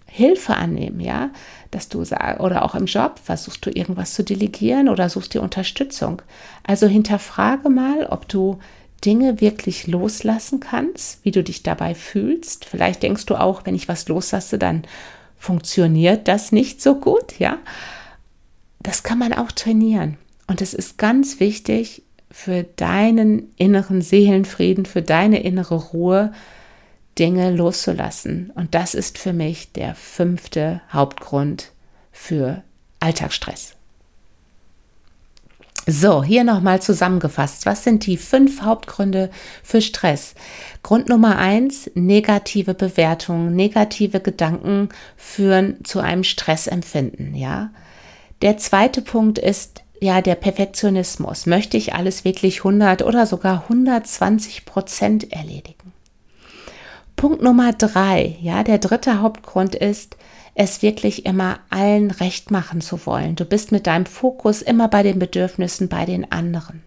Hilfe 0.06 0.54
annehmen, 0.54 1.00
ja, 1.00 1.30
dass 1.70 1.88
du 1.90 2.02
sagst, 2.04 2.40
oder 2.40 2.64
auch 2.64 2.74
im 2.74 2.86
Job 2.86 3.20
versuchst 3.22 3.66
du 3.66 3.70
irgendwas 3.70 4.14
zu 4.14 4.24
delegieren 4.24 4.88
oder 4.88 5.10
suchst 5.10 5.34
dir 5.34 5.42
Unterstützung. 5.42 6.22
Also 6.62 6.86
hinterfrage 6.86 7.68
mal, 7.68 8.06
ob 8.06 8.26
du 8.26 8.58
Dinge 9.04 9.40
wirklich 9.40 9.86
loslassen 9.86 10.58
kannst, 10.60 11.24
wie 11.24 11.32
du 11.32 11.44
dich 11.44 11.62
dabei 11.62 11.94
fühlst. 11.94 12.64
Vielleicht 12.64 13.02
denkst 13.02 13.26
du 13.26 13.36
auch, 13.36 13.66
wenn 13.66 13.74
ich 13.74 13.88
was 13.88 14.08
loslasse, 14.08 14.58
dann 14.58 14.84
funktioniert 15.38 16.28
das 16.28 16.52
nicht 16.52 16.82
so 16.82 16.96
gut, 16.96 17.38
ja? 17.38 17.58
Das 18.80 19.02
kann 19.02 19.18
man 19.18 19.32
auch 19.32 19.52
trainieren. 19.52 20.16
Und 20.46 20.62
es 20.62 20.74
ist 20.74 20.98
ganz 20.98 21.40
wichtig 21.40 22.02
für 22.30 22.62
deinen 22.62 23.52
inneren 23.56 24.02
Seelenfrieden, 24.02 24.86
für 24.86 25.02
deine 25.02 25.42
innere 25.42 25.76
Ruhe, 25.76 26.32
Dinge 27.18 27.50
loszulassen. 27.50 28.52
Und 28.54 28.74
das 28.74 28.94
ist 28.94 29.18
für 29.18 29.32
mich 29.32 29.72
der 29.72 29.94
fünfte 29.94 30.82
Hauptgrund 30.92 31.72
für 32.12 32.62
Alltagsstress. 33.00 33.75
So, 35.88 36.24
hier 36.24 36.42
nochmal 36.42 36.82
zusammengefasst. 36.82 37.64
Was 37.64 37.84
sind 37.84 38.06
die 38.06 38.16
fünf 38.16 38.62
Hauptgründe 38.62 39.30
für 39.62 39.80
Stress? 39.80 40.34
Grund 40.82 41.08
Nummer 41.08 41.38
eins, 41.38 41.88
negative 41.94 42.74
Bewertungen, 42.74 43.54
negative 43.54 44.18
Gedanken 44.18 44.88
führen 45.16 45.84
zu 45.84 46.00
einem 46.00 46.24
Stressempfinden, 46.24 47.36
ja. 47.36 47.70
Der 48.42 48.58
zweite 48.58 49.00
Punkt 49.00 49.38
ist 49.38 49.84
ja 50.00 50.22
der 50.22 50.34
Perfektionismus. 50.34 51.46
Möchte 51.46 51.76
ich 51.76 51.94
alles 51.94 52.24
wirklich 52.24 52.58
100 52.58 53.02
oder 53.02 53.24
sogar 53.24 53.62
120 53.62 54.64
Prozent 54.64 55.32
erledigen? 55.32 55.85
Punkt 57.16 57.42
Nummer 57.42 57.72
drei, 57.72 58.36
ja, 58.42 58.62
der 58.62 58.78
dritte 58.78 59.20
Hauptgrund 59.22 59.74
ist, 59.74 60.16
es 60.54 60.82
wirklich 60.82 61.26
immer 61.26 61.58
allen 61.70 62.10
recht 62.10 62.50
machen 62.50 62.80
zu 62.80 63.04
wollen. 63.06 63.36
Du 63.36 63.44
bist 63.44 63.72
mit 63.72 63.86
deinem 63.86 64.06
Fokus 64.06 64.62
immer 64.62 64.88
bei 64.88 65.02
den 65.02 65.18
Bedürfnissen 65.18 65.88
bei 65.88 66.04
den 66.04 66.30
anderen. 66.30 66.82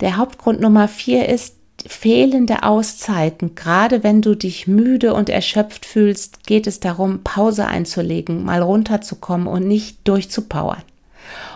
Der 0.00 0.16
Hauptgrund 0.16 0.60
Nummer 0.60 0.88
vier 0.88 1.28
ist 1.28 1.56
fehlende 1.86 2.64
Auszeiten. 2.64 3.54
Gerade 3.54 4.02
wenn 4.02 4.22
du 4.22 4.34
dich 4.34 4.66
müde 4.66 5.14
und 5.14 5.28
erschöpft 5.28 5.86
fühlst, 5.86 6.44
geht 6.44 6.66
es 6.66 6.80
darum, 6.80 7.22
Pause 7.22 7.66
einzulegen, 7.66 8.44
mal 8.44 8.62
runterzukommen 8.62 9.46
und 9.46 9.66
nicht 9.66 10.06
durchzupowern. 10.06 10.82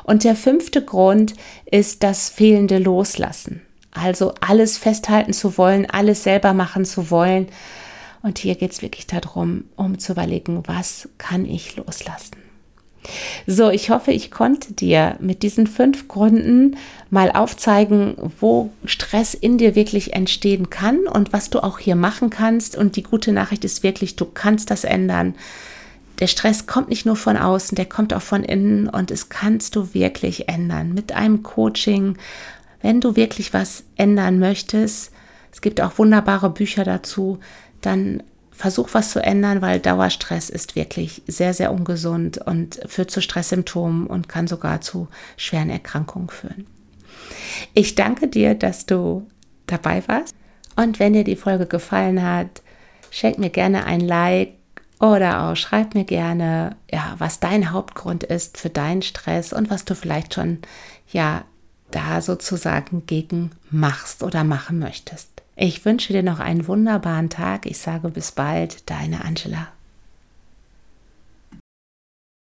Und 0.05 0.25
der 0.25 0.37
fünfte 0.37 0.85
Grund 0.85 1.35
ist 1.65 2.03
das 2.03 2.29
fehlende 2.29 2.79
Loslassen. 2.79 3.63
Also 3.93 4.35
alles 4.41 4.79
festhalten 4.79 5.33
zu 5.33 5.59
wollen, 5.59 5.89
alles 5.89 6.23
selber 6.23 6.55
machen 6.55 6.85
zu 6.85 7.11
wollen, 7.11 7.49
und 8.23 8.39
hier 8.39 8.55
geht 8.55 8.71
es 8.71 8.83
wirklich 8.83 9.07
darum, 9.07 9.65
um 9.77 9.99
zu 9.99 10.13
überlegen, 10.13 10.63
was 10.67 11.09
kann 11.19 11.45
ich 11.45 11.77
loslassen. 11.77 12.37
So, 13.49 13.69
ich 13.69 13.91
hoffe, 13.91 14.13
ich 14.13 14.31
konnte 14.31 14.73
dir 14.75 15.17
mit 15.19 15.43
diesen 15.43 15.67
fünf 15.67 16.07
Gründen 16.07 16.77
mal 17.11 17.33
aufzeigen, 17.33 18.15
wo 18.39 18.71
Stress 18.85 19.35
in 19.35 19.59
dir 19.59 19.75
wirklich 19.75 20.13
entstehen 20.13 20.71
kann 20.71 21.09
und 21.09 21.33
was 21.33 21.51
du 21.51 21.65
auch 21.65 21.81
hier 21.81 21.97
machen 21.97 22.31
kannst. 22.31 22.77
Und 22.77 22.95
die 22.95 23.03
gute 23.03 23.33
Nachricht 23.33 23.65
ist 23.65 23.83
wirklich, 23.83 24.15
du 24.15 24.25
kannst 24.25 24.71
das 24.71 24.85
ändern. 24.85 25.35
Der 26.21 26.29
Stress 26.29 26.69
kommt 26.69 26.91
nicht 26.91 27.05
nur 27.05 27.17
von 27.17 27.37
außen, 27.37 27.75
der 27.75 27.87
kommt 27.87 28.15
auch 28.15 28.23
von 28.23 28.45
innen 28.45 28.89
und 28.89 29.11
es 29.11 29.31
kannst 29.31 29.75
du 29.75 29.95
wirklich 29.95 30.49
ändern 30.49 30.95
mit 30.95 31.11
einem 31.11 31.43
Coaching. 31.43 32.17
Wenn 32.83 33.01
du 33.01 33.17
wirklich 33.17 33.55
was 33.55 33.85
ändern 33.97 34.39
möchtest, 34.39 35.13
es 35.53 35.61
gibt 35.61 35.81
auch 35.81 35.99
wunderbare 35.99 36.51
Bücher 36.51 36.85
dazu, 36.85 37.39
dann 37.81 38.23
versuch 38.51 38.91
was 38.93 39.11
zu 39.11 39.23
ändern, 39.23 39.63
weil 39.63 39.81
Dauerstress 39.81 40.51
ist 40.51 40.77
wirklich 40.77 41.23
sehr, 41.27 41.55
sehr 41.55 41.73
ungesund 41.73 42.39
und 42.39 42.81
führt 42.87 43.11
zu 43.11 43.21
Stresssymptomen 43.21 44.07
und 44.07 44.29
kann 44.29 44.47
sogar 44.47 44.81
zu 44.81 45.09
schweren 45.37 45.71
Erkrankungen 45.71 46.29
führen. 46.29 46.67
Ich 47.75 47.95
danke 47.95 48.29
dir, 48.29 48.55
dass 48.55 48.87
du 48.87 49.27
dabei 49.67 50.03
warst. 50.07 50.35
Und 50.77 50.99
wenn 50.99 51.13
dir 51.13 51.25
die 51.25 51.37
Folge 51.37 51.67
gefallen 51.67 52.23
hat, 52.23 52.63
schenk 53.11 53.39
mir 53.39 53.51
gerne 53.51 53.85
ein 53.85 54.01
Like 54.01 54.55
oder 55.01 55.43
auch 55.43 55.57
schreib 55.57 55.95
mir 55.95 56.05
gerne, 56.05 56.77
ja, 56.91 57.17
was 57.19 57.41
dein 57.41 57.73
Hauptgrund 57.73 58.23
ist 58.25 58.59
für 58.59 58.71
deinen 58.71 59.03
Stress 59.03 59.53
und 59.53 59.71
was 59.71 59.85
du 59.85 59.95
vielleicht 59.95 60.35
schon, 60.35 60.59
ja, 61.11 61.45
da 61.93 62.21
sozusagen 62.21 63.07
gegen 63.07 63.53
machst 63.71 64.23
oder 64.23 64.45
machen 64.45 64.79
möchtest. 64.79 65.29
Ich 65.55 65.85
wünsche 65.85 66.13
dir 66.13 66.23
noch 66.23 66.41
einen 66.41 66.67
wunderbaren 66.67 67.31
Tag. 67.31 67.67
Ich 67.67 67.79
sage 67.79 68.09
bis 68.09 68.33
bald, 68.33 68.91
deine 68.91 69.25
Angela. 69.25 69.69